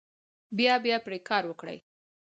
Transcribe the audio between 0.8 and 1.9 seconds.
بیا پرې کار وکړئ.